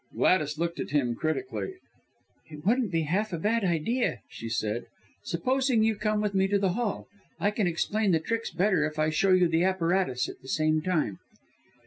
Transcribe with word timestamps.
Gladys 0.15 0.57
looked 0.57 0.79
at 0.79 0.89
him 0.89 1.13
critically. 1.13 1.73
"It 2.49 2.65
wouldn't 2.65 2.91
be 2.91 3.03
half 3.03 3.31
a 3.31 3.37
bad 3.37 3.63
idea," 3.63 4.21
she 4.31 4.49
said. 4.49 4.87
"Supposing 5.23 5.83
you 5.83 5.93
come 5.95 6.21
with 6.21 6.33
me 6.33 6.47
to 6.47 6.57
the 6.57 6.71
Hall, 6.73 7.05
I 7.39 7.51
can 7.51 7.67
explain 7.67 8.11
the 8.11 8.19
tricks 8.19 8.49
better 8.49 8.83
if 8.83 8.97
I 8.97 9.11
show 9.11 9.29
you 9.31 9.47
the 9.47 9.63
apparatus 9.63 10.27
at 10.27 10.41
the 10.41 10.47
same 10.47 10.81
time." 10.81 11.19